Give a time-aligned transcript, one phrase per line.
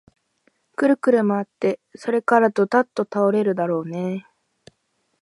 [0.75, 4.25] くるくるまわって、それからどたっと倒れるだろうね
[4.67, 4.71] え